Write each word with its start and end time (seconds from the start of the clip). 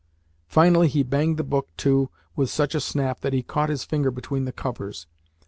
Finally 0.47 0.87
he 0.87 1.03
banged 1.03 1.37
the 1.37 1.43
book 1.43 1.69
to 1.77 2.09
with 2.35 2.49
such 2.49 2.73
a 2.73 2.79
snap 2.81 3.19
that 3.19 3.33
he 3.33 3.43
caught 3.43 3.69
his 3.69 3.83
finger 3.83 4.09
between 4.09 4.45
the 4.45 4.51
covers. 4.51 5.05